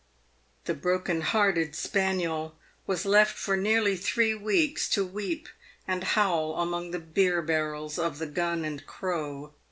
The 0.65 0.73
broken 0.73 1.21
hearted 1.21 1.75
spaniel 1.75 2.57
was 2.87 3.05
left 3.05 3.37
for 3.37 3.55
nearly 3.55 3.95
three 3.95 4.33
weeks 4.33 4.89
to 4.95 5.05
weep 5.05 5.47
and 5.87 6.03
howl 6.03 6.55
among 6.55 6.89
the 6.89 6.97
beer 6.97 7.43
barrels 7.43 7.99
of 7.99 8.17
the" 8.17 8.25
Gun 8.41 8.65
and 8.65 8.83
Crow." 8.87 9.53